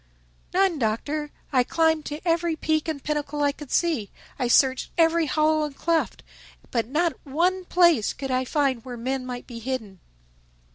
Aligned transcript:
"None, 0.51 0.79
Doctor. 0.79 1.29
I 1.53 1.63
climbed 1.63 2.05
to 2.05 2.27
every 2.27 2.55
peak 2.55 2.87
and 2.87 3.03
pinnacle 3.03 3.43
I 3.43 3.51
could 3.51 3.69
see. 3.69 4.09
I 4.39 4.47
searched 4.47 4.89
every 4.97 5.27
hollow 5.27 5.61
and 5.63 5.75
cleft. 5.75 6.23
But 6.71 6.87
not 6.87 7.13
one 7.23 7.65
place 7.65 8.11
could 8.11 8.31
I 8.31 8.43
find 8.43 8.83
where 8.83 8.97
men 8.97 9.27
might 9.27 9.45
be 9.45 9.59
hidden." 9.59 9.99